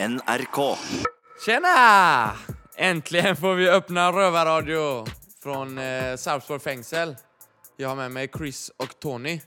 [0.00, 0.76] NRK.
[1.46, 2.32] Tjena!
[2.76, 5.04] Äntligen får vi öppna rövarradio
[5.42, 7.16] från eh, Sarpsborg fängsel.
[7.76, 9.40] Jag har med mig Chris och Tony.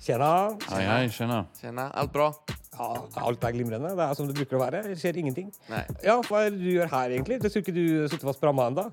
[0.00, 0.58] Tjena.
[0.70, 1.46] Hei, hei, tjena.
[1.60, 2.34] Tjena, allt bra?
[2.78, 3.90] Ja, alt er glimrende.
[3.96, 4.84] Det er som det bruker å være.
[4.86, 5.50] Det skjer ingenting.
[5.72, 5.82] Nei.
[6.06, 7.40] Ja, Hva er det du gjør her, egentlig?
[7.42, 8.86] Det skulle ikke du sitte fast på ramma ennå?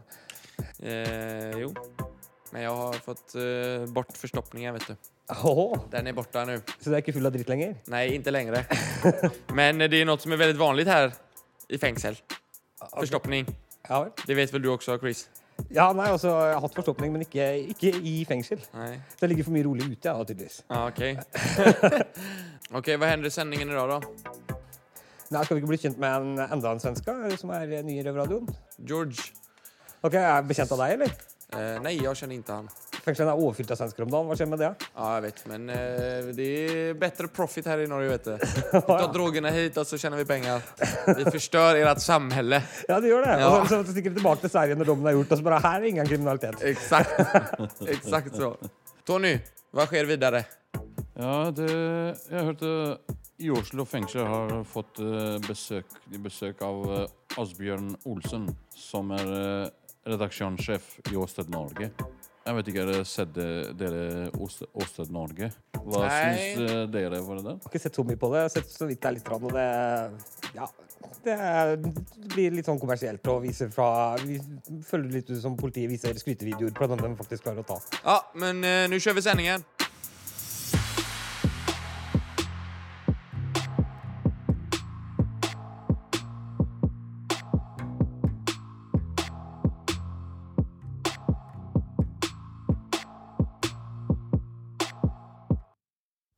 [0.81, 1.69] Eh, jo.
[2.49, 5.13] Men jeg har fått eh, bort forstoppningen, vet du.
[5.29, 6.61] Åhå, Den är borta nu.
[6.79, 7.75] Så det er ikke full av dritt lenger?
[7.91, 8.65] Nej, inte längre.
[9.53, 11.13] Men eh, det är något som är väldigt vanligt här
[11.67, 12.15] i fängsel.
[12.99, 13.45] Förstoppning.
[13.89, 14.07] Ja.
[14.27, 15.29] Det vet väl du också, Chris?
[15.69, 18.61] Ja, nei, altså, jeg har hatt forstoppning, men ikke, ikke i fengsel.
[18.77, 18.99] Nej.
[19.19, 20.59] Det ligger for mye rolig ute, ja, tydeligvis.
[20.69, 21.01] Ah, ok.
[22.77, 24.27] ok, Hva hender i sendingen i dag, da?
[25.33, 28.05] Nei, Skal vi ikke bli kjent med en, enda en svenske som er ny i
[28.05, 28.47] Røverradioen?
[28.77, 29.31] George?
[30.03, 31.17] Ok, Er jeg bekjent av deg, eller?
[31.57, 32.69] Eh, nei, jeg kjenner ikke han.
[33.07, 34.27] Fengselen er overfylt av svensker om dagen.
[34.27, 34.69] Hva skjer med det?
[34.85, 38.33] Ja, jeg vet, men eh, det er bedre profit her i Norge, vet du.
[38.75, 40.65] Vi tar drogerna hit og så tjener vi penger.
[41.17, 42.61] Vi förstör ert samhälle.
[42.87, 43.37] Ja, det gjør det.
[43.39, 43.51] Ja.
[43.61, 45.61] Og så, så stikker de tilbake til Sverige når dommen er gjort, og så bare
[45.63, 46.59] her er ingen kriminalitet.
[46.61, 47.15] Exakt.
[47.95, 48.51] Exakt så.
[49.07, 49.37] Tony,
[49.71, 50.43] hva skjer videre?
[51.17, 51.71] Ja, det,
[52.27, 52.73] jeg hørte
[53.37, 59.67] i Oslo fengsel har fått eh, besøk, besøk av eh, Asbjørn Olsen, som er eh,
[60.09, 61.91] redaksjonssjef i Åsted Norge.
[62.47, 64.03] Jeg vet ikke, har dere sett dere
[64.39, 65.49] Åsted, Norge?
[65.75, 66.11] Hva Nei.
[66.15, 67.57] syns eh, dere var det der?
[67.57, 68.39] Jeg har ikke sett så mye på det.
[68.39, 69.65] Jeg har sett så vidt det er litt, og det
[70.55, 70.69] Ja.
[71.23, 71.35] Det,
[72.33, 74.39] blir litt sånn kommersielt å vise fra vi
[74.87, 77.77] Føler litt ut som politiet viser skrytevideoer på den de faktisk klarer å ta.
[77.99, 79.67] Ja, men uh, nå kjører vi sändningen.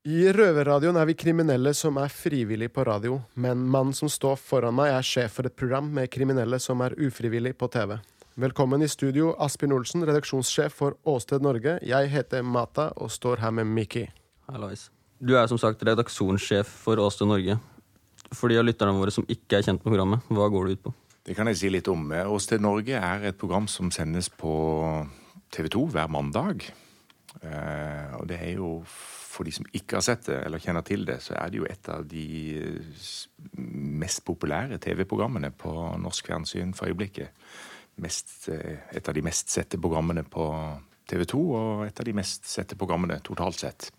[0.10, 4.74] I Røverradioen er vi kriminelle som er frivillig på radio, men mannen som står foran
[4.74, 7.94] meg er sjef for et program med kriminelle som er ufrivillig på TV.
[8.42, 11.76] Velkommen i studio, Asbjørn Olsen, redaksjonssjef for Åsted Norge.
[11.86, 14.08] Jeg heter Mata og står her med Mikki.
[14.50, 14.88] Hallois.
[15.22, 17.60] Du er som sagt redaksjonssjef for Åsted Norge.
[18.34, 20.86] For de av lytterne våre som ikke er kjent med programmet, hva går det ut
[20.90, 20.98] på?
[21.30, 22.10] Det kan jeg si litt om.
[22.34, 24.58] Åsted Norge er et program som sendes på
[25.54, 26.72] TV 2 hver mandag.
[27.44, 31.06] Eh, og det er jo, for de som ikke har sett det, eller kjenner til
[31.08, 32.26] det, så er det jo et av de
[34.00, 37.36] mest populære TV-programmene på norsk fjernsyn for øyeblikket.
[38.02, 40.50] Mest, eh, et av de mest sette programmene på
[41.10, 43.92] TV 2, og et av de mest sette programmene totalt sett.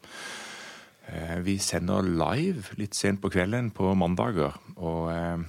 [1.11, 5.49] Eh, vi sender live litt sent på kvelden på mandager, og eh,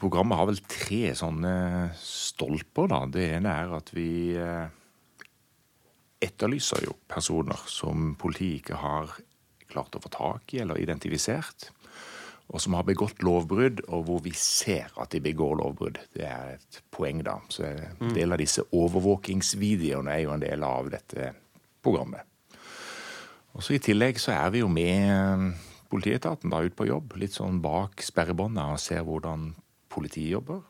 [0.00, 1.54] Programmet har vel tre sånne
[2.00, 2.88] stolper.
[2.88, 3.02] da.
[3.12, 4.70] Det ene er at vi eh,
[6.20, 9.12] etterlyser jo personer som politiet ikke har
[9.70, 11.70] klart å få tak i eller identifisert.
[12.50, 16.00] Og som har begått lovbrudd, og hvor vi ser at de begår lovbrudd.
[16.16, 17.36] Det er et poeng, da.
[17.46, 21.30] Så en del av disse overvåkingsvideoene er jo en del av dette
[21.82, 22.26] programmet.
[23.54, 25.46] Og så I tillegg så er vi jo med eh,
[25.90, 29.52] politietaten da ut på jobb, litt sånn bak sperrebåndet og ser hvordan
[29.90, 30.62] politiet jobber.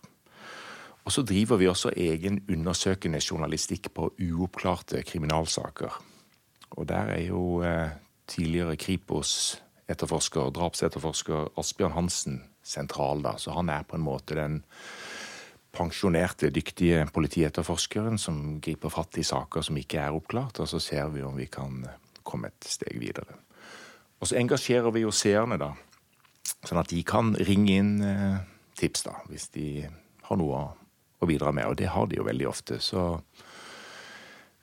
[1.05, 5.97] Og så driver vi også egen undersøkende journalistikk på uoppklarte kriminalsaker.
[6.71, 7.91] Og der er jo eh,
[8.31, 13.37] tidligere Kripos-etterforsker, drapsetterforsker Asbjørn Hansen sentral, da.
[13.39, 14.63] Så han er på en måte den
[15.73, 21.11] pensjonerte, dyktige politietterforskeren som griper fatt i saker som ikke er oppklart, og så ser
[21.15, 21.85] vi om vi kan
[22.27, 23.39] komme et steg videre.
[24.21, 25.73] Og så engasjerer vi jo seerne, da.
[26.67, 28.41] Sånn at de kan ringe inn eh,
[28.77, 29.87] tips, da, hvis de
[30.27, 30.65] har noe å,
[31.21, 31.69] å bidra med.
[31.71, 32.81] Og det har de jo veldig ofte.
[32.83, 33.05] Så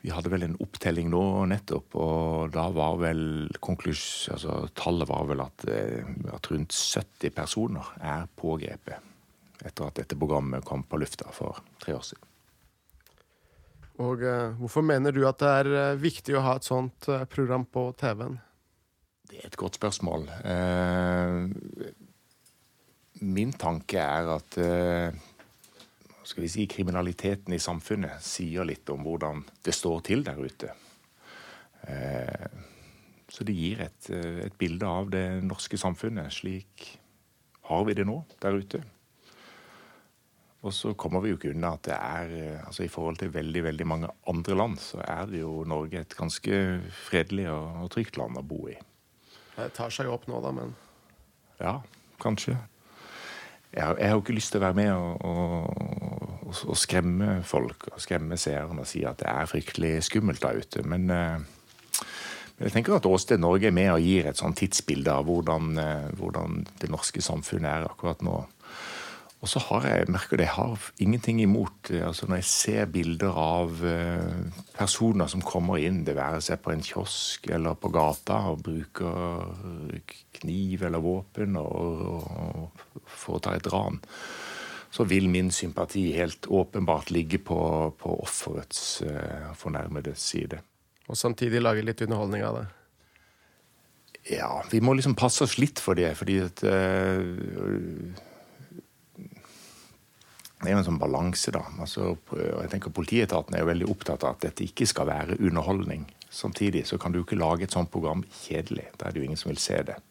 [0.04, 3.22] vi hadde vel en opptelling nå nettopp, og da var vel
[3.64, 4.30] konklus...
[4.34, 9.14] Altså, tallet var vel at, eh, at rundt 70 personer er pågrepet
[9.66, 12.34] etter at dette programmet kom på lufta for tre år siden.
[14.06, 17.66] Og eh, hvorfor mener du at det er eh, viktig å ha et sånt program
[17.66, 18.38] på TV-en?
[19.28, 20.28] Det er et godt spørsmål.
[20.48, 21.36] Eh,
[23.28, 25.18] min tanke er at eh,
[26.28, 30.74] skal vi si, kriminaliteten i samfunnet sier litt om hvordan det står til der ute.
[31.88, 32.48] Eh,
[33.32, 36.34] så det gir et, eh, et bilde av det norske samfunnet.
[36.36, 36.88] Slik
[37.70, 38.84] har vi det nå der ute.
[40.68, 43.34] Og så kommer vi jo ikke unna at det er eh, altså I forhold til
[43.34, 47.92] veldig veldig mange andre land, så er det jo Norge et ganske fredelig og, og
[47.94, 48.76] trygt land å bo i.
[49.56, 50.76] Det tar seg opp nå, da, men
[51.62, 51.80] Ja,
[52.20, 52.58] kanskje.
[53.74, 56.17] Jeg jeg har jo ikke lyst til å være med og, og,
[56.48, 60.62] og, og skremme folk og skremme seerne og si at det er fryktelig skummelt der
[60.64, 60.84] ute.
[60.88, 61.40] Men, eh,
[62.58, 66.12] jeg tenker at Åsted Norge er med og gir et sånn tidsbilde av hvordan, eh,
[66.18, 68.46] hvordan det norske samfunnet er akkurat nå.
[69.38, 72.90] Og så har jeg merker det, jeg har ingenting imot eh, altså Når jeg ser
[72.90, 73.84] bilder av
[74.74, 80.02] personer som kommer inn, det være seg på en kiosk eller på gata, og bruker
[80.40, 82.02] kniv eller våpen og,
[82.98, 84.02] og foretar et ran,
[84.98, 87.60] så vil min sympati helt åpenbart ligge på,
[87.98, 90.58] på offerets uh, fornærmedes side.
[91.06, 92.64] Og samtidig lage litt underholdning av det.
[94.40, 97.22] Ja, vi må liksom passe oss litt for det, fordi at uh,
[100.58, 101.62] det er jo en sånn balanse, da.
[101.78, 106.10] Altså, jeg tenker Politietaten er jo veldig opptatt av at dette ikke skal være underholdning.
[106.34, 108.90] Samtidig så kan du ikke lage et sånt program kjedelig.
[108.98, 110.02] Da er det jo ingen som vil se det.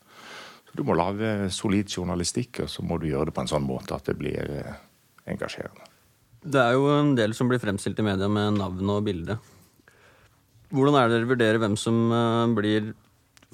[0.77, 3.97] Du må lage solid journalistikk, og så må du gjøre det på en sånn måte
[3.97, 4.79] at det blir eh,
[5.31, 5.89] engasjerende.
[6.47, 9.39] Det er jo en del som blir fremstilt i media med navn og bilde.
[10.75, 12.91] Hvordan er det dere vurderer hvem som eh, blir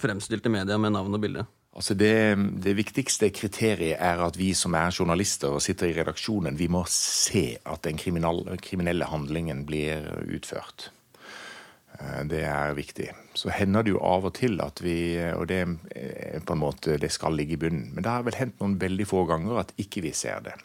[0.02, 1.46] fremstilt i media med navn og bilde?
[1.72, 6.58] Altså det, det, viktigste kriteriet er at vi som er journalister og sitter i redaksjonen,
[6.58, 10.90] vi må se at den kriminelle handlingen blir utført.
[12.02, 13.10] Eh, det er viktig.
[13.38, 16.98] Så hender det jo av og til at vi Og det er på en måte
[17.00, 17.94] det skal ligge i bunnen.
[17.94, 20.58] Men det har vel hendt noen veldig få ganger at ikke vi ser det.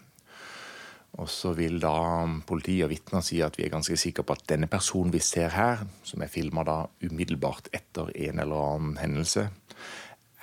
[1.17, 4.43] Og så vil da politi og vitner si at vi er ganske sikre på at
[4.51, 9.47] denne personen vi ser her, som er filma da umiddelbart etter en eller annen hendelse,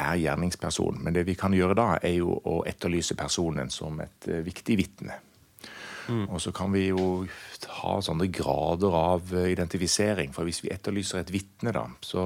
[0.03, 0.99] er gjerningsperson.
[1.05, 4.79] Men det vi kan gjøre da, er jo å etterlyse personen som et uh, viktig
[4.81, 5.21] vitne.
[6.09, 6.27] Mm.
[6.29, 7.25] Og så kan vi jo
[7.81, 10.35] ha sånne grader av uh, identifisering.
[10.37, 12.25] For hvis vi etterlyser et vitne, da, så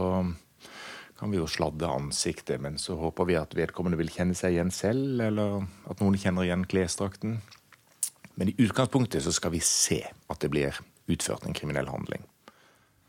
[1.18, 2.60] kan vi jo sladde ansiktet.
[2.62, 6.46] Men så håper vi at vedkommende vil kjenne seg igjen selv, eller at noen kjenner
[6.46, 7.38] igjen klesdrakten.
[8.38, 10.76] Men i utgangspunktet så skal vi se at det blir
[11.10, 12.22] utført en kriminell handling.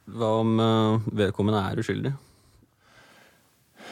[0.10, 2.16] Hva om uh, vedkommende er uskyldig?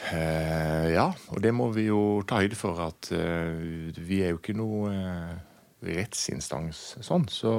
[0.08, 4.38] Eh, ja, og det må vi jo ta høyde for at eh, vi er jo
[4.40, 5.34] ikke noe uh,
[5.84, 7.26] rettsinstans sånn.
[7.30, 7.52] Så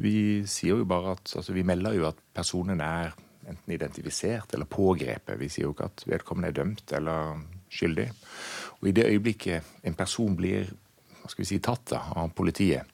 [0.00, 3.14] vi sier jo bare at altså, Vi melder jo at personen er
[3.44, 5.38] enten identifisert eller pågrepet.
[5.38, 8.08] Vi sier jo ikke at vedkommende er dømt eller skyldig.
[8.80, 10.72] Og i det øyeblikket en person blir
[11.24, 12.84] hva skal vi si, tatt av politiet,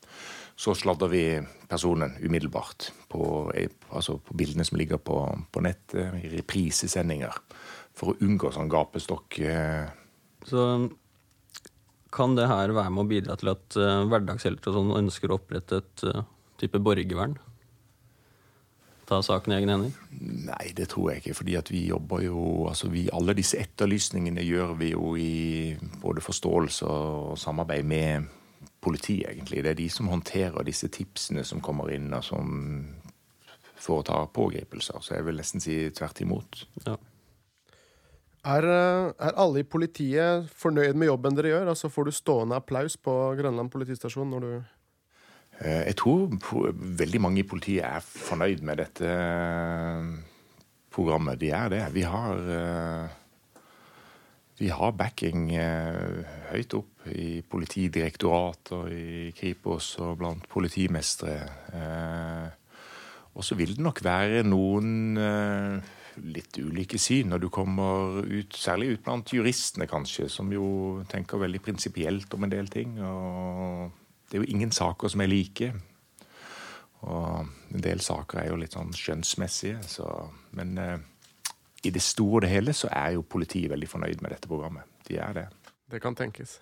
[0.60, 1.24] så sladder vi
[1.66, 3.22] personen umiddelbart på,
[3.90, 5.16] altså på bildene som ligger på,
[5.50, 7.34] på nettet, i reprisesendinger
[7.96, 9.40] for å unngå sånn gapestokk.
[9.42, 9.88] Eh.
[10.46, 10.66] Så
[12.14, 15.38] kan det her være med å bidra til at uh, hverdagshelter og sånn ønsker å
[15.38, 16.24] opprette et uh,
[16.60, 17.36] type borgervern?
[19.10, 19.94] Ta saken i egne hender?
[20.46, 21.34] Nei, det tror jeg ikke.
[21.40, 26.22] fordi at vi jobber jo altså vi, Alle disse etterlysningene gjør vi jo i både
[26.22, 28.28] forståelse og samarbeid med
[28.80, 29.64] politiet, egentlig.
[29.64, 32.54] Det er de som håndterer disse tipsene som kommer inn, og som
[33.80, 35.02] foretar pågripelser.
[35.02, 36.62] Så jeg vil nesten si tvert imot.
[36.86, 36.96] Ja.
[38.40, 41.70] Er, eh, er, alle i politiet fornøyd med jobben dere gjør?
[41.74, 44.52] Altså Får du stående applaus på Grønland politistasjon når du
[45.60, 46.32] eh, Jeg tror
[46.72, 50.08] veldig mange i politiet er fornøyd med dette eh,
[50.90, 51.40] programmet.
[51.40, 51.82] De er det.
[51.92, 52.40] Vi har,
[54.58, 55.52] vi har backing
[56.50, 61.36] høyt opp i Politidirektoratet og i Kripos og blant politimestre.
[63.38, 65.14] Og så vil det nok være noen
[66.16, 71.42] litt ulike syn når du kommer ut, særlig ut blant juristene, kanskje, som jo tenker
[71.42, 72.98] veldig prinsipielt om en del ting.
[73.04, 73.90] Og
[74.30, 75.70] det er jo ingen saker som er like.
[77.00, 79.80] Og en del saker er jo litt sånn skjønnsmessige.
[79.88, 80.08] Så,
[80.58, 80.98] men eh,
[81.86, 84.86] i det store og det hele så er jo politiet veldig fornøyd med dette programmet.
[85.08, 85.48] De er det.
[85.90, 86.58] Det kan tenkes.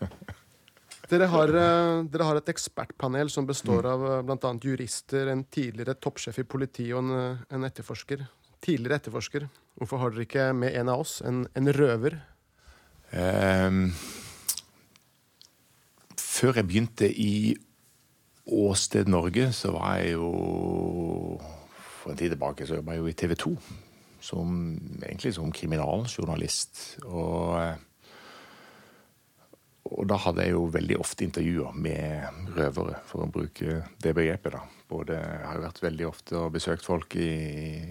[1.06, 3.90] Dere har, eh, dere har, et ekspertpanel som består mm.
[3.92, 4.50] av eh, bl.a.
[4.62, 8.24] jurister, en tidligere toppsjef i politiet og en, eh, en etterforsker
[8.64, 9.46] tidligere etterforsker.
[9.76, 12.18] Hvorfor har dere ikke med en av oss, en, en røver?
[13.12, 13.92] Um,
[16.16, 17.56] før jeg begynte i
[18.46, 21.40] Åsted Norge, så var jeg jo
[22.02, 23.52] For en tid tilbake så jobba jeg jo i TV 2.
[24.26, 24.50] Som,
[25.02, 26.98] egentlig som kriminaljournalist.
[27.04, 27.85] Og eh,
[29.86, 34.56] og da hadde jeg jo veldig ofte intervjuer med røvere, for å bruke det begrepet.
[34.56, 34.62] da.
[34.90, 37.30] Både, jeg har vært veldig ofte og besøkt folk i,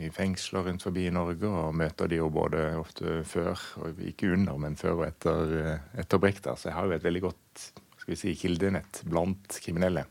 [0.08, 4.34] i fengsler rundt forbi i Norge, og møter de jo både ofte før, og ikke
[4.36, 5.56] under, men før og etter,
[6.00, 6.56] etter Brekta.
[6.56, 7.66] Så jeg har jo et veldig godt
[8.06, 10.06] skal vi si, kildenett blant kriminelle.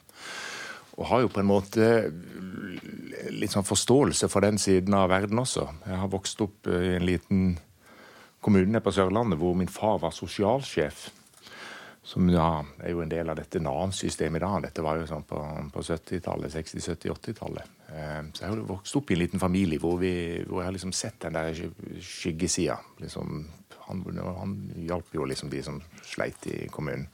[0.99, 1.87] Og har jo på en måte
[3.35, 5.69] litt sånn forståelse for den siden av verden også.
[5.87, 7.45] Jeg har vokst opp i en liten
[8.45, 11.07] kommune på Sørlandet hvor min far var sosialsjef.
[12.05, 14.59] Som ja, er jo en del av dette Nav-systemet i dag.
[14.67, 15.39] Dette var jo sånn på,
[15.73, 17.71] på 70-tallet, 60-, 70-, 80-tallet.
[17.89, 20.13] Eh, så jeg har vokst opp i en liten familie hvor, vi,
[20.45, 22.77] hvor jeg har liksom sett den der sky- skyggesida.
[23.01, 23.47] Liksom,
[23.87, 24.53] han, han
[24.85, 27.09] hjalp jo liksom de som sleit i kommunen.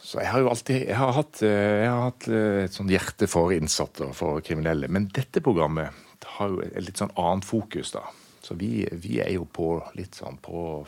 [0.00, 2.90] Så jeg har jo alltid jeg har hatt, eh, jeg har hatt eh, et sånt
[2.90, 4.90] hjerte for innsatte og for kriminelle.
[4.90, 5.94] Men dette programmet
[6.38, 8.02] har jo et litt sånn annet fokus, da.
[8.42, 10.82] Så vi, vi er jo på litt sånn på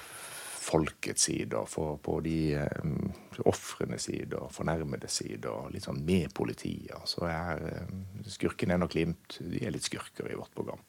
[0.63, 2.37] folkets side, for, på de
[2.83, 3.11] um,
[3.51, 6.95] ofrenes side og fornærmedes side, og litt sånn med politiet.
[7.11, 7.93] Så er eh,
[8.31, 9.39] skurken er nok Glimt.
[9.41, 10.81] De er litt skurker i vårt program.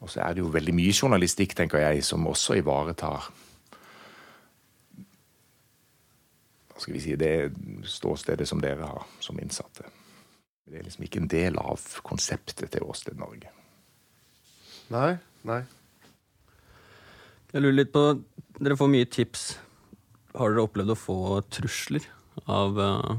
[0.00, 3.30] Og så er det jo veldig mye journalistikk, tenker jeg, som også ivaretar
[6.70, 9.84] hva skal vi si, det ståstedet som dere har som innsatte.
[10.64, 13.50] Det er liksom ikke en del av konseptet til Åsted Norge.
[14.94, 15.60] Nei, nei.
[17.50, 18.04] Jeg lurer litt på
[18.60, 19.44] Dere får mye tips.
[20.36, 21.16] Har dere opplevd å få
[21.50, 22.04] trusler
[22.50, 23.14] av eh,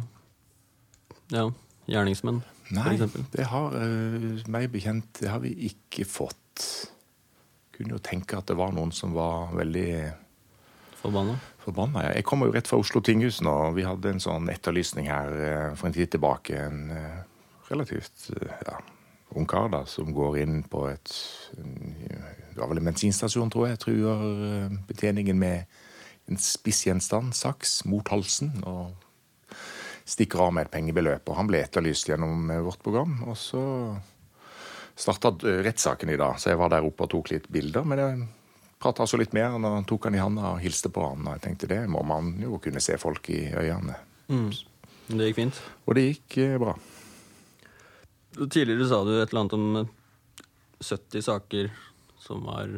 [1.33, 1.47] ja,
[1.91, 2.39] gjerningsmenn,
[2.71, 2.93] Nei,
[3.33, 6.67] det har eh, meg bekjent det har vi ikke fått.
[7.75, 9.89] Kunne jo tenke at det var noen som var veldig
[11.01, 11.35] Forbanna?
[11.65, 12.05] forbanna.
[12.15, 13.55] Jeg kommer jo rett fra Oslo tinghus nå.
[13.75, 16.55] Vi hadde en sånn etterlysning her eh, for en tid tilbake.
[16.69, 16.85] En
[17.71, 18.29] relativt
[18.67, 18.79] ja,
[19.35, 21.13] ung kar da, som går inn på et
[21.55, 23.79] Det var vel en bensinstasjon, tror jeg.
[23.79, 25.63] Truer eh, betjeningen med
[26.29, 28.51] en spissgjenstand, saks, mot halsen.
[28.67, 28.91] og
[30.11, 31.29] stikker av med et pengebeløp.
[31.29, 33.21] og Han ble etterlyst gjennom eh, vårt program.
[33.27, 33.63] og så
[35.01, 37.85] starta rettssaken i dag, så jeg var der oppe og tok litt bilder.
[37.87, 38.27] Men jeg
[38.81, 41.25] prata så litt mer, og han tok han i handa og hilste på han.
[41.25, 43.97] Og jeg tenkte det må man jo kunne se folk i øynene.
[44.31, 44.49] Mm.
[45.11, 45.61] Det gikk fint.
[45.87, 46.75] Og det gikk eh, bra.
[48.37, 50.45] Tidligere sa du et eller annet om eh,
[50.81, 51.71] 70 saker
[52.21, 52.77] som var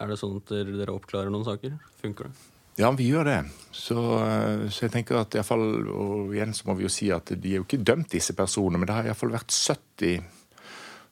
[0.00, 1.76] Er det sånn at dere oppklarer noen saker?
[2.02, 2.48] Funker det?
[2.80, 3.38] Ja, vi gjør det.
[3.76, 6.90] Så, eh, så jeg tenker at i hvert fall, og igjen så må vi jo
[6.92, 10.22] si at de er jo ikke dømt, disse personene, men det har iallfall vært 70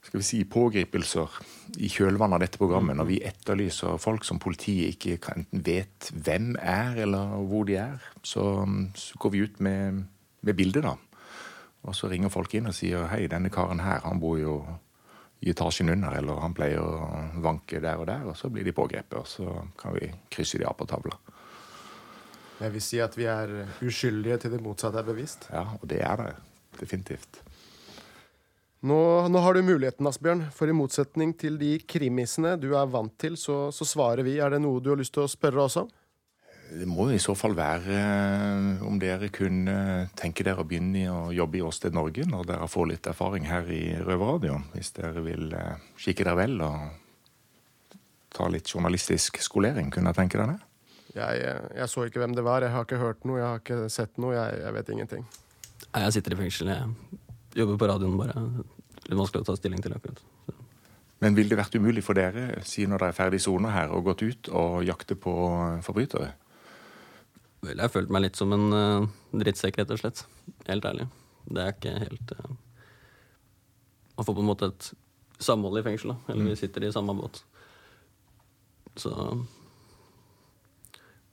[0.00, 1.34] skal vi si, pågripelser
[1.84, 6.08] i kjølvannet av dette programmet, når vi etterlyser folk som politiet ikke kan- enten vet
[6.24, 8.00] hvem er, eller hvor de er.
[8.24, 8.42] Så,
[8.96, 10.00] så går vi ut med,
[10.42, 10.96] med bildet, da.
[11.88, 14.60] Og så ringer folk inn og sier hei, denne karen her, han bor jo
[15.40, 18.76] i etasjen under, eller han pleier å vanke der og der, og så blir de
[18.76, 21.16] pågrepet, og så kan vi krysse de av på tavla.
[22.60, 25.48] Jeg vil si at vi er uskyldige til det motsatte er bevist.
[25.48, 26.34] Ja, og det er det.
[26.76, 27.40] Definitivt.
[28.84, 28.96] Nå,
[29.28, 33.36] nå har du muligheten, Asbjørn, for i motsetning til de krimisene du er vant til,
[33.40, 34.38] så, så svarer vi.
[34.40, 35.88] Er det noe du har lyst til å spørre oss om?
[36.70, 41.32] Det må i så fall være eh, om dere kunne tenke dere å begynne å
[41.34, 44.60] jobbe i Åsted Norge når dere får litt erfaring her i Røverradio.
[44.76, 47.00] Hvis dere vil eh, kikke dere vel og
[48.30, 49.90] ta litt journalistisk skolering.
[49.90, 50.66] Kunne jeg tenke dere det?
[51.16, 53.78] Jeg, jeg så ikke hvem det var, jeg har ikke hørt noe, jeg har ikke
[53.90, 55.24] sett noe, jeg, jeg vet ingenting.
[55.88, 56.70] Nei, jeg sitter i fengsel.
[56.70, 58.44] Jeg jobber på radioen bare.
[59.08, 60.22] Litt vanskelig å ta stilling til akkurat.
[60.46, 60.54] Så.
[61.20, 64.06] Men vil det vært umulig for dere, si når dere er ferdig sona her, og
[64.06, 65.34] gått ut og jakte på
[65.84, 66.30] forbrytere?
[67.60, 70.24] Vel, jeg har følt meg litt som en uh, drittsekk, rett og slett.
[70.68, 71.06] Helt ærlig.
[71.50, 72.50] Det er ikke helt uh,
[74.16, 74.90] Man får på en måte et
[75.40, 76.32] samhold i fengsel, da.
[76.32, 77.42] Eller vi sitter i samme båt.
[79.00, 79.12] Så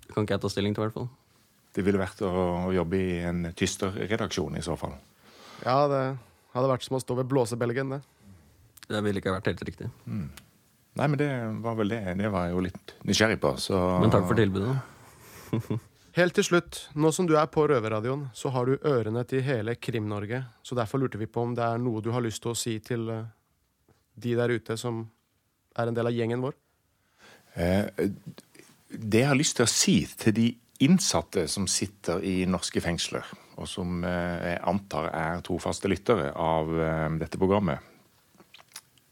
[0.08, 1.10] det kan ikke jeg ta stilling til, i hvert fall.
[1.76, 2.32] Det ville vært å,
[2.68, 4.96] å jobbe i en tysterredaksjon i så fall.
[5.66, 6.04] Ja, det
[6.56, 8.02] hadde vært som å stå ved blåsebelgen, det.
[8.88, 9.90] Det ville ikke vært helt riktig.
[10.08, 11.30] Nei, men det
[11.62, 12.00] var vel det.
[12.18, 13.52] Det var jeg jo litt nysgjerrig på.
[13.62, 14.78] Så Men takk for tilbudet.
[16.18, 19.76] Helt til slutt, nå som du er på Røverradioen, så har du ørene til hele
[19.78, 20.40] Krim-Norge.
[20.66, 22.74] Så derfor lurte vi på om det er noe du har lyst til å si
[22.82, 23.28] til eh,
[24.18, 25.04] de der ute som
[25.78, 26.58] er en del av gjengen vår.
[27.54, 27.86] Eh,
[28.90, 30.48] Det jeg har lyst til å si til de
[30.88, 33.30] innsatte som sitter i norske fengsler,
[33.62, 37.94] og som eh, jeg antar er trofaste lyttere av eh, dette programmet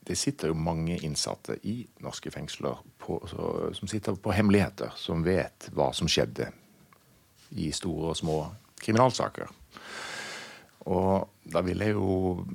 [0.05, 5.69] Det sitter jo mange innsatte i norske fengsler på, som sitter på hemmeligheter, som vet
[5.73, 6.49] hva som skjedde
[7.51, 8.39] i store og små
[8.81, 9.51] kriminalsaker.
[10.85, 12.45] Og da vil jeg jo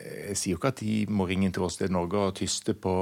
[0.00, 2.92] Jeg sier jo ikke at de må ringe inn til Åsted Norge og tyste på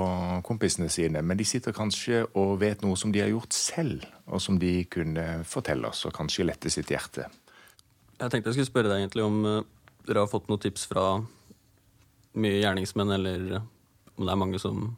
[0.45, 4.41] kompisene sine, men de sitter kanskje og vet noe som de har gjort selv, og
[4.41, 7.29] som de kunne fortelle oss, og kanskje lette sitt hjerte.
[8.19, 9.67] Jeg tenkte jeg skulle spørre deg egentlig om eh,
[10.09, 11.05] dere har fått noen tips fra
[12.41, 13.69] mye gjerningsmenn, eller eh,
[14.17, 14.89] om det er mange som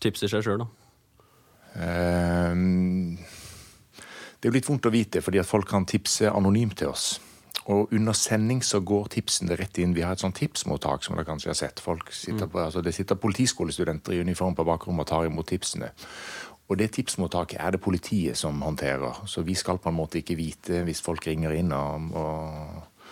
[0.00, 0.70] tipser seg sjøl, da.
[1.74, 3.13] Ehm,
[4.44, 7.04] Det er jo litt vondt å vite, fordi at folk kan tipse anonymt til oss.
[7.72, 9.94] Og under sending så går tipsene rett inn.
[9.96, 11.80] Vi har et sånt tipsmottak som dere kanskje har sett.
[11.80, 15.88] Folk sitter på, altså Det sitter politiskolestudenter i uniform på bakrommet og tar imot tipsene.
[16.68, 19.24] Og det tipsmottaket er det politiet som håndterer.
[19.24, 23.08] Så vi skal på en måte ikke vite hvis folk ringer inn og, og,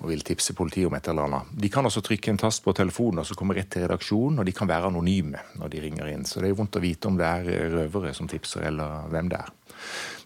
[0.00, 1.52] og vil tipse politiet om et eller annet.
[1.60, 4.48] De kan også trykke en tast på telefonen og så komme rett til redaksjonen, og
[4.48, 6.24] de kan være anonyme når de ringer inn.
[6.24, 9.44] Så det er vondt å vite om det er røvere som tipser, eller hvem det
[9.44, 9.52] er.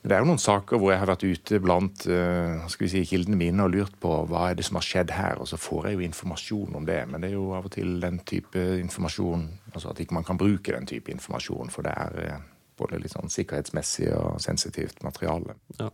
[0.02, 2.90] Men det er jo noen saker hvor jeg har vært ute blant uh, skal vi
[2.92, 5.58] si, kildene mine og lurt på hva er det som har skjedd her, og så
[5.60, 7.00] får jeg jo informasjon om det.
[7.10, 10.38] Men det er jo av og til den type informasjon altså at ikke man kan
[10.40, 12.44] bruke den type informasjon, for det er uh,
[12.78, 15.58] både litt sånn sikkerhetsmessig og sensitivt materiale.
[15.80, 15.90] Ja.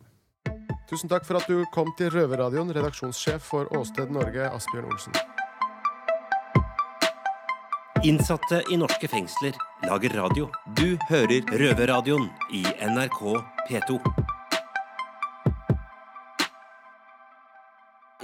[0.91, 5.17] Tusen takk for at du kom til Røverradioen, redaksjonssjef for Åsted Norge, Asbjørn Olsen.
[8.05, 9.57] Innsatte i norske fengsler
[9.89, 10.49] lager radio.
[10.77, 13.21] Du hører Røverradioen i NRK
[13.69, 13.99] P2.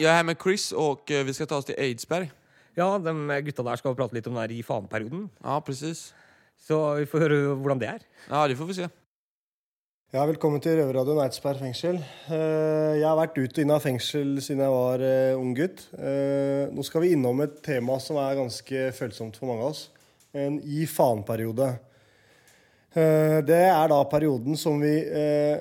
[0.01, 2.31] Jeg er her med Chris och eh, vi skal ta oss til Eidsberg.
[2.79, 3.13] Ja, de
[3.45, 5.27] gutta der skal prate litt om den her i faen-perioden.
[5.45, 6.13] Ja, precis.
[6.61, 8.07] Så vi får høre hvordan det er.
[8.31, 8.89] Ja, det får vi se.
[10.11, 12.01] Ja, velkommen til Røverradioen Eidsberg fengsel.
[12.33, 15.85] Eh, Jeg har vært ut og inn av fengsel siden jeg var eh, ung gutt.
[15.99, 19.85] Eh, Nå skal vi innom et tema som er ganske følsomt for mange av oss.
[20.35, 21.69] En gi faen-periode.
[22.95, 25.59] Eh, Det er da perioden som vi eh,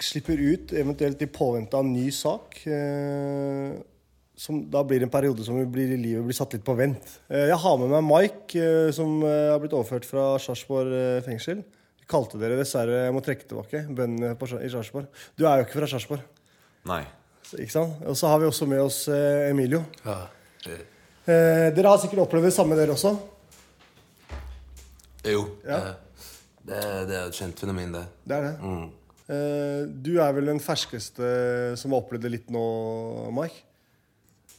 [0.00, 2.60] slipper ut, eventuelt i påvente av en ny sak.
[2.66, 3.78] eh,
[4.40, 7.18] Som da blir en periode som vi blir, livet blir satt litt på vent.
[7.28, 11.62] Eh, Jeg har med meg Mike, som har blitt overført fra Sarpsborg fengsel.
[12.00, 14.32] Vi kalte dere dessverre Jeg må trekke tilbake bøndene
[14.64, 15.06] i Sarpsborg.
[15.36, 16.20] Du er jo ikke fra Sarpsborg.
[16.86, 17.04] Nei.
[17.58, 18.00] Ikke sant?
[18.06, 19.84] Og så har vi også med oss Emilio.
[20.04, 20.26] Ja,
[21.30, 23.12] Eh, dere har sikkert opplevd det samme, dere også.
[25.24, 25.42] Jo.
[25.66, 25.76] Ja.
[25.76, 25.94] eh,
[26.60, 28.04] Det, det er et kjent fenomen, det.
[28.28, 28.54] Det er det.
[28.60, 28.90] Mm.
[29.30, 32.62] Eh, du er vel den ferskeste som har opplevd det litt nå,
[33.34, 33.62] Mike?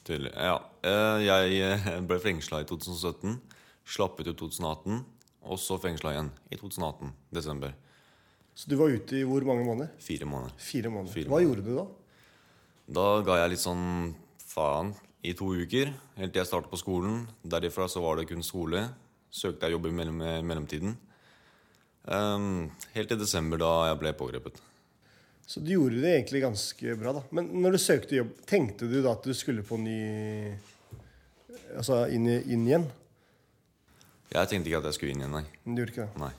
[0.08, 0.32] Tydelig.
[0.36, 0.58] Ja.
[0.84, 3.38] Eh, Jeg ble fengsla i 2017.
[3.86, 5.04] Slapp ut i 2018.
[5.52, 7.12] Og så fengsla igjen i 2018.
[7.34, 7.74] Desember.
[8.56, 9.90] Så du var ute i hvor mange måneder?
[10.02, 10.54] Fire måneder.
[10.62, 11.14] Fire måneder.
[11.14, 11.48] Fire Hva måneder.
[11.48, 11.86] gjorde du da?
[12.92, 13.86] Da ga jeg litt sånn
[14.52, 14.92] faen
[15.24, 15.94] i to uker.
[16.18, 17.24] Helt til jeg startet på skolen.
[17.46, 18.90] Derifra så var det kun skole.
[19.32, 20.98] Søkte jeg jobb i mellom, mellomtiden.
[22.04, 24.58] Um, helt til desember, da jeg ble pågrepet.
[25.48, 27.22] Så du gjorde det egentlig ganske bra, da.
[27.36, 30.00] Men når du søkte jobb, tenkte du da at du skulle på ny
[31.72, 32.86] Altså inn, inn igjen?
[34.32, 35.44] Jeg tenkte ikke at jeg skulle inn igjen, nei.
[35.64, 36.20] Men du gjorde ikke det.
[36.20, 36.32] nei.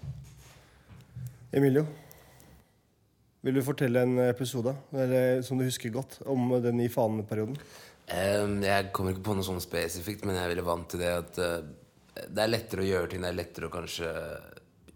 [1.57, 1.87] Emilio,
[3.45, 7.57] vil du fortelle en episode eller, som du husker godt om den i faneperioden?
[8.13, 11.11] Ehm, jeg kommer ikke på noe sånn spesifikt, men jeg er veldig vant til det
[11.17, 11.59] at eh,
[12.13, 13.25] det er lettere å gjøre ting.
[13.25, 14.13] Det er lettere å kanskje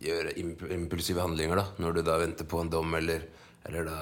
[0.03, 0.35] gjøre
[0.77, 3.25] impulsive handlinger da, når du da venter på en dom, eller,
[3.69, 4.01] eller da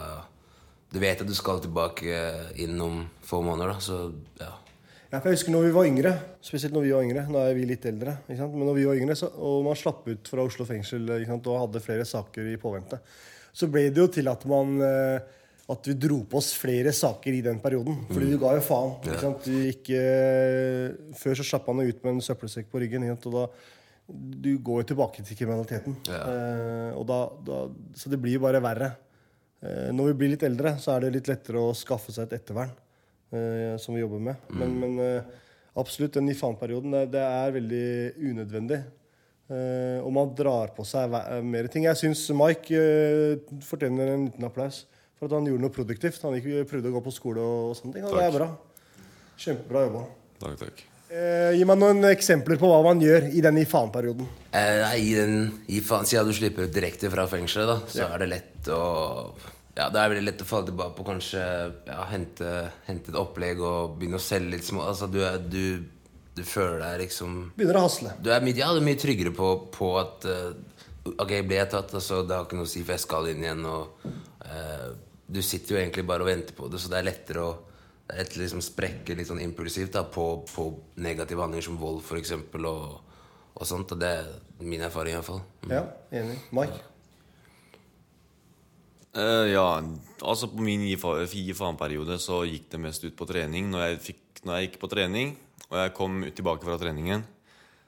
[0.95, 2.19] Du vet at du skal tilbake
[2.63, 4.53] inn om få måneder, da, så ja.
[5.11, 7.55] Ja, for jeg husker når vi var yngre, spesielt når vi var yngre, nå er
[7.55, 10.67] vi litt eldre, men når vi var yngre, så, og man slapp ut fra Oslo
[10.67, 12.99] fengsel og hadde flere saker i påvente,
[13.55, 17.39] så ble det jo til at man eh, at vi dro på oss flere saker
[17.39, 18.03] i den perioden.
[18.11, 18.91] Fordi du ga jo faen.
[19.09, 19.31] Ikke?
[19.47, 23.07] Du gikk, uh, før så slapp han ut med en søppelsekk på ryggen.
[23.15, 23.47] Og da,
[24.45, 25.97] du går jo tilbake til kriminaliteten.
[26.11, 27.61] Uh, og da, da,
[27.97, 28.91] så det blir jo bare verre.
[29.65, 32.41] Uh, når vi blir litt eldre, så er det litt lettere å skaffe seg et
[32.43, 32.81] ettervern
[33.83, 34.43] som vi jobber med.
[34.55, 35.31] Men, men eh,
[35.81, 37.87] absolutt, den i faen-perioden, det, det er veldig
[38.29, 38.77] unødvendig.
[40.07, 41.11] Og man drar på seg
[41.43, 41.89] mer ting.
[41.89, 42.85] Jeg syns Mike
[43.67, 44.85] fortjener en liten applaus
[45.25, 46.23] for at han gjorde noe produktivt.
[46.27, 48.05] Han gikk, prøvde å gå på skole og sånne ting.
[48.09, 48.51] Og det er bra.
[49.41, 50.03] Kjempebra jobba.
[50.45, 50.85] Takk, takk.
[51.15, 54.29] Eh, gi meg noen eksempler på hva man gjør i den i faen-perioden.
[54.57, 55.37] Eh, i den,
[55.71, 58.09] i faen, Siden du slipper ut direkte fra fengselet, da, så Ja.
[58.15, 58.81] er det lett å
[59.77, 61.43] ja, Det er veldig lett å falle tilbake på kanskje
[61.87, 62.51] ja, hente,
[62.87, 65.85] hente et opplegg og begynne å selge litt små Altså, du, er, du,
[66.35, 68.15] du føler deg liksom Begynner å hasle.
[68.23, 70.55] Du er mye, ja, du er mye tryggere på, på at uh,
[71.19, 73.43] Ok, ble jeg tatt, altså, det har ikke noe å si, for jeg skal inn
[73.45, 73.61] igjen.
[73.69, 74.07] Og,
[74.49, 74.87] eh,
[75.27, 77.53] du sitter jo egentlig bare og venter på det, så det er lettere å
[78.05, 80.65] det er liksom sprekke litt sånn impulsivt da, på, på
[81.01, 82.35] negative handlinger som vold, f.eks.
[82.37, 82.99] Og,
[83.57, 83.95] og sånt.
[83.97, 84.27] Og det er
[84.61, 85.41] min erfaring, iallfall.
[85.65, 85.73] Mm.
[85.73, 85.81] Ja,
[86.21, 86.37] enig.
[86.53, 86.83] Mike?
[89.15, 89.65] Uh, ja,
[90.27, 93.73] altså på min gi fa- gi faen-periode så gikk det mest ut på trening.
[93.73, 95.37] Når jeg, fikk, når jeg gikk på trening,
[95.71, 97.25] og jeg kom tilbake fra treningen,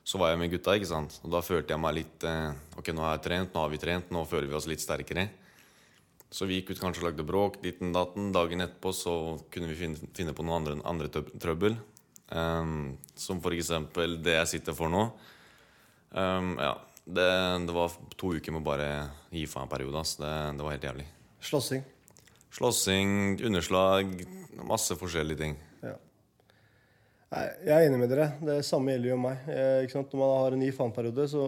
[0.06, 1.18] så var jeg med gutta, ikke sant?
[1.26, 3.82] Og da følte jeg meg litt uh, Ok, nå har jeg trent, nå har vi
[3.82, 5.28] trent, nå føler vi oss litt sterkere.
[6.30, 8.32] Så vi gikk ut kanskje og lagde bråk, ditten datten.
[8.34, 9.14] Dagen etterpå så
[9.52, 11.78] kunne vi finne, finne på noe andre, andre trøbbel.
[12.26, 15.04] Um, som for eksempel det jeg sitter for nå.
[16.10, 16.72] Um, ja,
[17.06, 17.28] det,
[17.68, 18.88] det var to uker med bare
[19.30, 20.02] gi faen-periode.
[20.18, 21.06] Det, det var helt jævlig.
[21.46, 21.86] Slåssing.
[22.56, 24.12] Slåssing, underslag,
[24.66, 25.56] masse forskjellige ting.
[25.84, 25.94] Ja.
[27.34, 28.28] Nei, Jeg er enig med dere.
[28.42, 29.46] Det samme gjelder jo meg.
[29.52, 29.94] Eh?
[29.94, 31.46] Når man har en gi faen-periode, så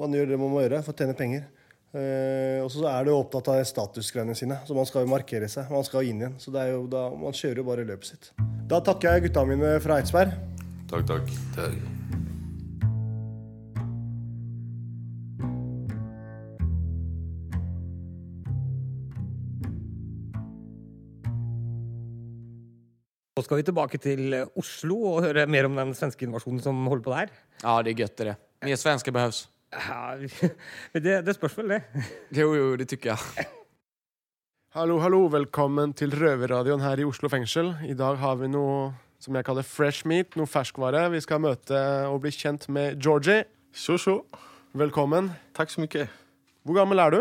[0.00, 1.48] man gjør det man må gjøre for å tjene penger.
[1.92, 5.48] Eh, og så er det jo opptatt av statusgreiene sine, så man skal jo markere
[5.52, 5.68] seg.
[5.68, 6.38] Man skal inn igjen.
[6.40, 8.30] Så det er jo da, man kjører jo bare løpet sitt.
[8.70, 10.32] Da takker jeg gutta mine fra Eidsberg.
[10.88, 11.34] Takk, takk.
[11.58, 11.76] Takk.
[23.32, 27.04] Nå skal vi tilbake til Oslo og høre mer om den svenske invasjonen som holder
[27.04, 27.32] på der.
[27.60, 28.36] Ja, det er gøtt, det.
[28.64, 29.48] Mer svenske behövs.
[29.72, 30.16] Ja,
[30.92, 31.82] det, det spørs vel, det.
[32.42, 33.46] Jo, jo, det tykker jeg.
[34.76, 35.26] Hallo, hallo.
[35.32, 37.74] Velkommen til Røverradioen her i Oslo fengsel.
[37.88, 41.06] I dag har vi noe som jeg kaller fresh meat, noe ferskvare.
[41.12, 43.44] Vi skal møte og bli kjent med Georgie.
[43.72, 44.16] Sjo, sjo.
[44.76, 45.30] Velkommen.
[45.56, 46.08] Takk så mye.
[46.64, 47.20] Hvor gammel er du?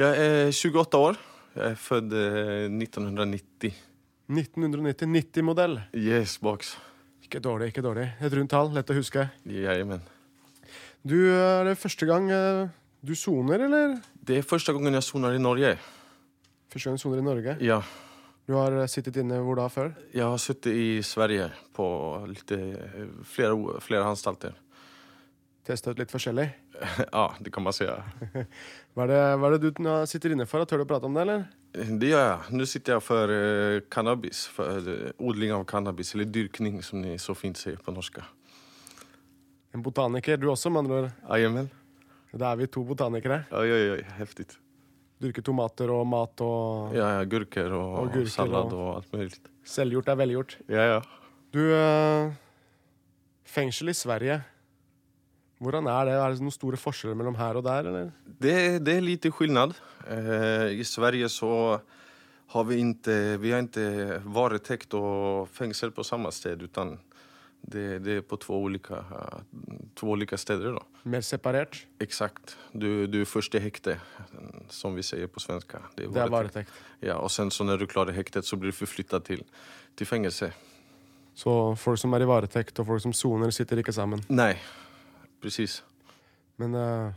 [0.00, 1.18] Jeg er 28 år.
[1.56, 3.74] Jeg er född eh, 1990.
[4.30, 5.10] 1990.
[5.16, 5.80] 90-modell.
[5.96, 6.76] Yes, box.
[7.24, 8.08] Ikke dårlig, ikke dårlig.
[8.22, 9.26] Et rundt tall, lett å huske.
[9.44, 10.04] Jajamän.
[11.00, 12.68] Du, er det første gang eh,
[13.00, 13.96] du soner, eller?
[14.12, 15.72] Det er første gangen jeg soner i Norge.
[16.68, 17.54] Første gang du soner i Norge?
[17.64, 17.78] Ja.
[18.44, 19.94] Du har eh, sittet inne hvor da før?
[20.12, 21.86] Jeg har sittet i Sverige på
[22.28, 22.52] litt,
[23.32, 24.58] flere, flere anstalter.
[25.64, 26.44] Testa ut litt forskjellig?
[27.14, 28.02] ja, det kan man säga.
[28.92, 30.66] Hva er det, hva er det du sitter inne for?
[30.68, 31.46] Tør du å prate om det, eller?
[31.72, 32.56] Det gjør jeg.
[32.58, 37.14] Nå sitter jeg for uh, cannabis, For uh, odling av cannabis, eller dyrkning som de
[37.22, 38.26] så fint sier på norska.
[39.74, 41.12] En botaniker, du også, med andre ord.
[41.28, 41.70] Jajamän.
[42.32, 43.44] Da er vi to botanikere.
[43.50, 44.46] Oj, oj, oj, Heftig.
[45.20, 48.80] Dyrker tomater og mat og Ja, ja, Gurker og, og gurker sallad og...
[48.80, 49.40] og alt mulig.
[49.66, 50.54] Selvgjort er velgjort.
[50.70, 51.00] Ja, ja.
[51.52, 52.30] Du, øh,
[53.44, 54.40] fengsel i Sverige.
[55.60, 56.14] Hvordan er det?
[56.16, 58.12] Er det noen store forskjeller mellom her og der, eller?
[58.24, 58.54] Det,
[58.86, 59.74] det er lite skillnad.
[60.08, 61.52] Eh, I Sverige så
[62.54, 66.96] har vi ikke, vi har ikke varetekt og fengsel på samme sted utan
[67.60, 69.38] det, det är på två olika, eh,
[69.94, 70.72] två olika steder.
[70.72, 70.82] Då.
[71.02, 71.86] Mer separert?
[71.98, 72.56] Exakt.
[72.72, 74.00] Du, du är först i häkte,
[74.68, 75.78] som vi säger på svenska.
[75.96, 76.70] Det er varetekt.
[77.00, 79.44] Ja, och sen så när du klarer hektet, häktet så blir du förflyttad till,
[79.94, 80.52] till fängelse.
[81.34, 84.20] Så folk som er i varetekt og folk som soner, sitter ikke sammen.
[84.28, 84.58] Nei,
[85.40, 85.82] precis.
[86.60, 87.14] Men uh,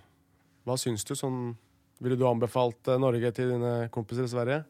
[0.63, 1.15] hva syns du?
[1.15, 1.57] Sånn,
[1.99, 4.61] ville du anbefalt eh, Norge til dine kompiser i Sverige?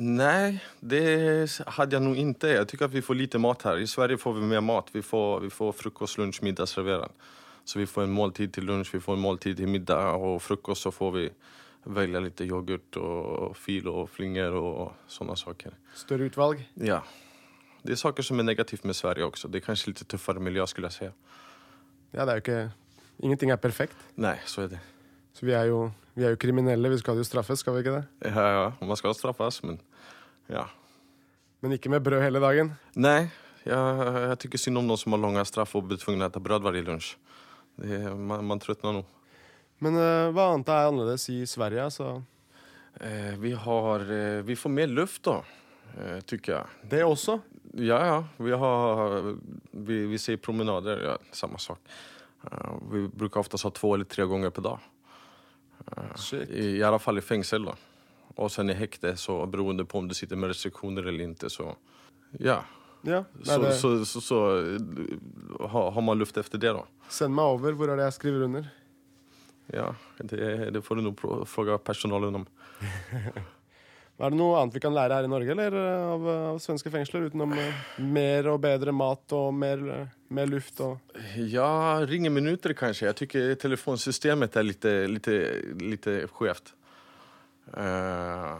[0.00, 2.48] Nej, det hade jag nog inte.
[2.48, 3.78] Jag tycker att vi får lite mat här.
[3.78, 4.88] I Sverige får vi mer mat.
[4.92, 7.12] Vi får, vi får frukost, lunch, middag serverad.
[7.64, 10.82] Så vi får en måltid till lunch, vi får en måltid till middag och frukost
[10.82, 11.30] så får vi
[11.84, 15.72] välja lite yoghurt och fil och flingor och sådana saker.
[15.94, 16.70] Større utvalg?
[16.74, 17.04] Ja.
[17.82, 19.48] Det är saker som är negativt med Sverige också.
[19.48, 21.12] Det är kanske lite tuffare miljö skulle jag säga.
[22.10, 22.70] Ja, det er jo ikke
[23.18, 23.96] Ingenting er perfekt.
[24.14, 24.78] Nej, så är det.
[25.34, 26.90] Så vi er jo, vi er jo kriminelle.
[26.90, 28.30] Vi skal jo straffes, skal vi ikke det?
[28.32, 29.78] Ja, ja, man skal straffes, men
[30.50, 30.66] ja.
[31.62, 32.72] Men ikke med brød hele dagen.
[32.98, 33.28] Nei,
[33.66, 36.42] jeg, jeg tykker synd om noen som har långa straff og blir tvunget til å
[36.42, 37.12] spise brød hver lunsj.
[37.78, 39.04] Det man, man trøtner nå.
[39.84, 41.86] Men uh, hva annet er annerledes i Sverige?
[41.86, 42.16] Altså?
[42.98, 45.40] Uh, vi, har, uh, vi får mer luft da.
[46.28, 46.78] Tykker jeg.
[46.90, 47.38] Det også?
[47.80, 48.18] Ja, ja.
[48.36, 49.14] Vi, har,
[49.72, 51.80] vi, vi ser promenader, ja, samme sak.
[52.92, 54.84] Vi bruker oftest ha to eller tre ganger per dag.
[55.96, 57.74] Eh, i, I alla fall i fengsel då.
[58.34, 61.76] Och sen i häkte, så beroende på om du sitter med restriktioner eller inte så...
[62.38, 62.64] Ja.
[63.02, 64.38] Ja, så, det- så, så, så,
[65.60, 66.86] har, har man luft efter det då.
[67.08, 67.72] Send meg over.
[67.72, 68.66] Hvor er det jeg skriver under?
[69.72, 72.46] Ja, det, det får du nog pro- fråga personalen om.
[74.18, 76.90] Er det noe annet vi kan lære her i Norge eller eh, av, av svenske
[76.90, 77.28] fengsler?
[77.30, 80.98] Utenom eh, mer og bedre mat og mer, eh, mer luft og
[81.38, 83.06] Ja, ringer minutter kanskje.
[83.06, 86.74] Jeg tycker telefonsystemet er litt skjevt.
[87.78, 88.52] Eh,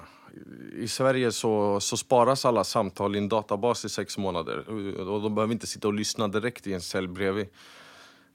[0.84, 4.62] I Sverige så, så spares alle samtal i en databas i seks måneder.
[4.68, 7.50] Og de behøver ikke sitte og lytte direkte i en cell bredvid.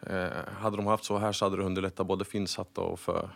[0.04, 3.30] Uh, hadde de haft så her, så hadde det underlättat både for innsatte og for,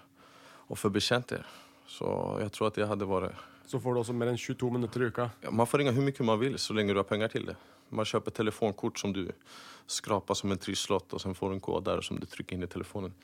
[0.67, 1.47] och för betjänter.
[1.87, 3.31] Så jeg tror at det hadde varit...
[3.67, 5.29] Så får du også mer enn 22 minutter i uka.
[5.43, 7.57] Ja, man får ringe hvor mye man vil så lenge du har penger til det.
[7.91, 9.25] Man kjøper telefonkort som du
[9.87, 12.63] skraper som en trisslott og så får du en kode der som du trykker inn
[12.67, 13.15] i telefonen.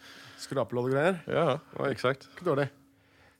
[0.43, 1.21] Skrapeloddgreier?
[1.31, 2.27] Ja, exakt.
[2.35, 2.69] Ikke dårlig.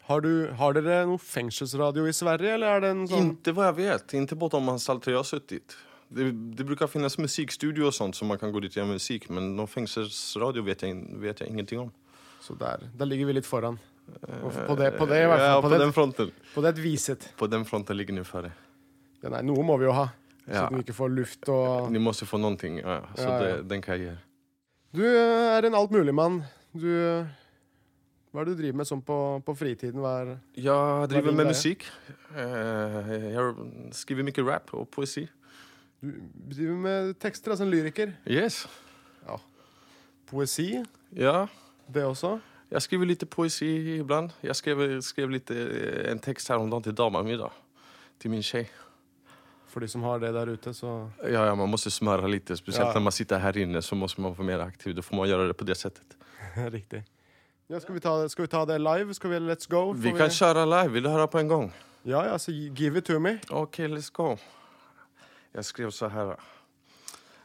[0.03, 3.69] Har, du, har dere noe fengselsradio i Sverige, eller er det en sånn Inte hva
[3.69, 4.15] jeg vet.
[4.19, 5.75] Inte på de anstalter jag har suttit.
[6.13, 9.29] Det, det å finnes musikstudio og sånt så man kan gå dit og gjøre musik
[9.31, 11.93] men noen fengselsradio vet jeg, vet jeg ingenting om.
[12.43, 13.79] Så der, der ligger vi litt foran.
[14.67, 15.49] På det, på det i hvert fall.
[15.49, 16.31] Ja, på, på den fronten.
[16.53, 17.29] på det viset.
[17.37, 18.51] På den fronten ligger ni före.
[19.23, 20.09] Ja, nei, noe må vi jo ha.
[20.43, 20.65] Så Ja.
[20.65, 22.79] at vi ikke får luft og Ni måste få någonting.
[22.81, 23.55] Ja, så Ja, ja.
[23.57, 24.17] Det, den kan jeg er.
[24.93, 26.43] Du eh, er en altmuligmann.
[26.75, 26.89] Du
[28.33, 30.01] Hva er det du driver med sånn på, på fritiden?
[30.01, 31.85] Hva er jeg driver med musikk.
[31.85, 32.35] musik.
[32.35, 35.27] Eh, skriver mye rap og poesi.
[36.01, 36.11] Du
[36.51, 38.15] driver med tekster, altså en lyriker.
[38.27, 38.65] Yes.
[40.27, 40.83] Poesi,
[41.15, 41.45] Ja.
[41.93, 42.39] det også.
[42.73, 43.67] Jag skriver litt poesi
[43.99, 44.31] ibland.
[44.41, 45.51] Jeg skrev, skrev litt,
[46.09, 47.51] en tekst her om dagen til dama min da.
[48.17, 48.65] Til min tjej.
[49.69, 52.49] For de som har det der ute, så Ja, ja, man må smøre litt.
[52.57, 52.93] Spesielt Ja.
[52.93, 54.95] når man sitter her inne så må man være mer aktiv.
[54.95, 56.17] Da får man gjøre det på det settet.
[56.77, 57.03] Riktig.
[57.69, 59.13] Ja, skal, vi ta, skal vi ta det live?
[59.13, 59.93] Skal vi Let's go?
[59.93, 60.91] Får Vi kan kjøre live.
[60.93, 61.73] Vil du høre på en gang?
[62.05, 63.39] Ja, ja, så give it to me.
[63.49, 64.35] OK, let's go.
[65.53, 66.35] Jeg skrev så her.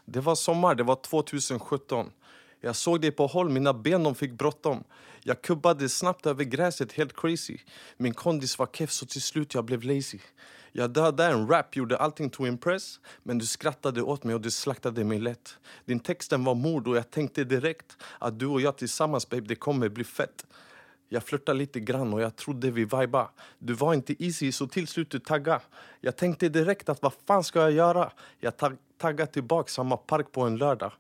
[0.07, 0.75] Det var sommer.
[0.75, 2.13] det var 2017.
[2.61, 4.85] Jag såg dig på håll, mina ben de fick bråttom.
[5.23, 7.59] Jag kubbade snabbt över gräset, helt crazy.
[7.97, 10.19] Min kondis var keff så till slut jag blev lazy.
[10.73, 13.01] Jag dödade en rap, gjorde allting to impress.
[13.23, 15.59] Men du skrattade åt mig och du slaktade mig lätt.
[15.85, 19.55] Din texten var mord och jag tänkte direkt att du och jag tillsammans babe, det
[19.55, 20.47] kommer bli fett.
[21.09, 23.31] Jag flörtade lite grann och jag trodde vi viba.
[23.59, 25.61] Du var inte easy så till slut du tagga.
[26.01, 28.13] Jag tänkte direkt att vad fan ska jag göra?
[28.41, 30.93] Jag tag taggade tillbaka samma park på en lördag.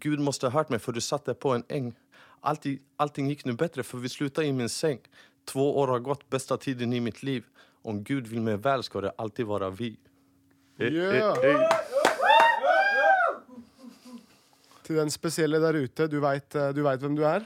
[0.00, 1.94] Gud måste ha hört mig för du satte på en äng.
[2.40, 4.98] Allting, allting gick nu bättre för vi slutade i min säng.
[5.44, 7.44] Två år har gått, bästa tiden i mitt liv.
[7.82, 9.98] Om Gud vill mig väl ska det alltid vara vi.
[10.78, 11.36] Eh, Yeah.
[11.42, 11.68] hey, eh.
[14.82, 17.44] Til den spesielle der ute, du veit du vet hvem du er?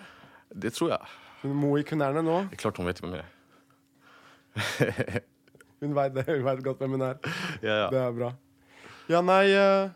[0.51, 1.11] Det tror jeg.
[1.43, 2.41] Hun må i knærne nå.
[2.49, 3.29] Det er klart hun vet hvem jeg er.
[5.81, 7.21] Hun veit godt hvem hun er.
[7.63, 7.91] Ja, ja.
[7.93, 8.33] Det er bra.
[9.09, 9.91] Ja, nei eh,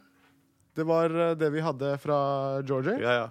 [0.74, 2.18] Det var eh, det vi hadde fra
[2.62, 2.98] Georgie.
[3.02, 3.30] Ja, ja.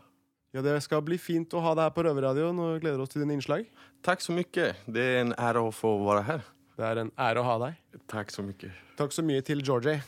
[0.52, 3.24] Ja, Det skal bli fint å ha deg her på Røverradioen, og gleder oss til
[3.24, 3.70] dine innslag.
[4.04, 4.74] Takk så mye.
[4.86, 6.44] Det er en ære å få være her.
[6.76, 7.80] Det er en ære å ha deg.
[8.12, 8.72] Takk så mye.
[9.00, 10.02] Takk så mye til Georgie.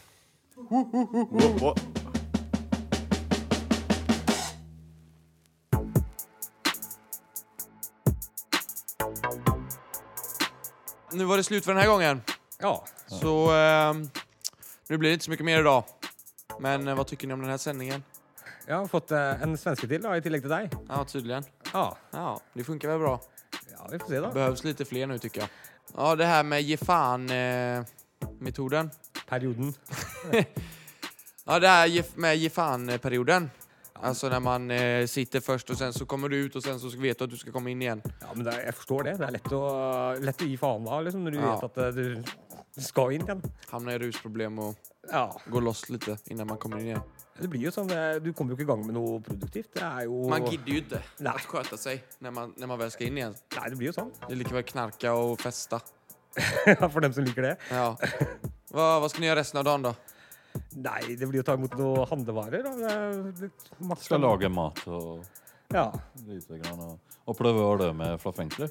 [0.58, 1.74] Nå
[11.14, 12.22] Nu var det slut för den här gången.
[12.60, 12.86] Ja.
[13.08, 14.10] Så ehm,
[14.90, 15.84] nu blir det inte så mycket mer idag.
[16.60, 18.04] Men hva tykker tycker ni om denne sendingen?
[18.68, 20.72] Jeg har fått eh, en svenske til, da, i tillegg til deg.
[20.90, 21.42] Ja, tydelig.
[21.74, 23.18] Ja, Ja, det funker vel bra.
[23.72, 24.30] ja vi får se, da.
[24.32, 25.50] Behøves litt flere nå, tykker jeg.
[25.98, 28.92] Ja, det her med gi faen-metoden.
[29.30, 29.74] Perioden.
[31.44, 33.50] Ja, det her med gi faen-perioden.
[34.04, 36.88] Altså når man eh, sitter først, og sen så kommer du ut og sen så
[37.00, 38.02] vet du at du skal komme inn igjen.
[38.22, 39.14] Ja, men er- jeg forstår det.
[39.20, 39.60] Det er lett å,
[40.24, 41.46] lett å gi faen da, liksom, når du Ja.
[41.52, 42.04] vet at eh, du
[42.82, 43.42] skal inn igjen.
[43.70, 44.76] Hamna i rusproblem og
[45.12, 47.04] Ja, gå lost litt innan man kommer inn igjen.
[47.40, 47.90] det blir jo sånn.
[48.24, 49.74] Du kommer jo ikke i gang med noe produktivt.
[49.76, 52.92] Det er jo Man gidder jo ikke att sköta seg når man, når man vel
[52.92, 53.36] skal inn igjen.
[53.58, 54.12] Nei, det blir jo sånn.
[54.30, 55.82] Det liker väl knarka og festa.
[56.94, 57.58] For dem som liker det.
[57.70, 57.94] Ja.
[58.74, 59.94] Hva, hva skal ni gjøre resten av dagen da?
[60.78, 62.64] Nei, det blir å ta imot noen handlevarer.
[62.64, 62.98] Da.
[63.38, 63.52] Det
[64.02, 65.26] Skal lage mat og
[65.74, 65.92] Ja.
[66.28, 66.80] lite grann.
[66.80, 68.70] Og, og prøve å dø med Flaffengsler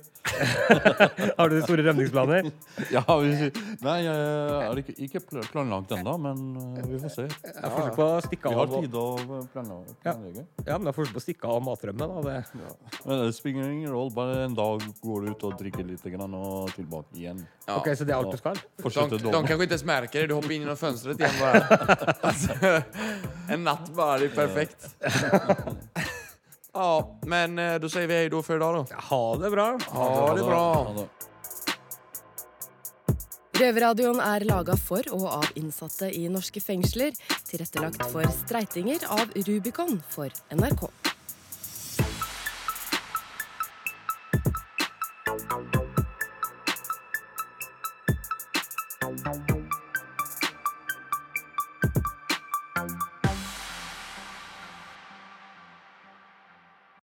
[1.38, 2.48] Har du store rømningsplaner?
[2.92, 3.48] Ja, vi,
[3.82, 7.26] nei, jeg har ikke, ikke planlagt ennå, men eh, vi får se.
[7.48, 9.06] Jeg har på å stikke Vi har tid å
[9.52, 10.44] planlegge.
[10.66, 12.12] Ja, men jeg har forsøkt på å stikke av matrømmen.
[12.12, 12.22] Da.
[12.28, 14.12] Det, Men det spiller ingen roll.
[14.14, 17.44] Bare en dag går du ut og drikker litt grann, og tilbake igjen.
[17.66, 17.78] Ja.
[17.78, 18.58] Ok, Så det er alt du skal?
[18.82, 20.26] De, de inte ens märker det.
[20.32, 21.62] Du hopper inn gjennom fönstret igjen bare.
[22.28, 22.82] altså,
[23.48, 24.18] en natt bare.
[24.18, 24.96] det är perfekt.
[26.74, 28.96] Ja, men eh, då säger vi hej då för idag då.
[28.96, 29.78] Ha det bra.
[29.88, 30.96] Ha det bra.
[33.52, 37.12] Røverradioen er laga for og av innsatte i norske fengsler.
[37.46, 40.88] Tilrettelagt for streitinger av Rubicon for NRK.